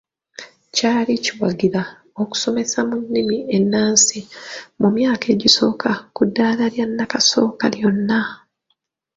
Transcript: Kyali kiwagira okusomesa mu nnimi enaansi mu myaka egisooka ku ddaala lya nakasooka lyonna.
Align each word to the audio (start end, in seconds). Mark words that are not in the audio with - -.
Kyali 0.75 1.13
kiwagira 1.23 1.81
okusomesa 2.21 2.79
mu 2.89 2.97
nnimi 3.03 3.37
enaansi 3.57 4.19
mu 4.79 4.87
myaka 4.95 5.25
egisooka 5.35 5.91
ku 6.15 6.21
ddaala 6.27 6.63
lya 6.73 6.85
nakasooka 6.97 7.65
lyonna. 7.75 8.19